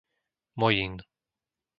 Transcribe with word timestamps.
Mojín 0.59 0.93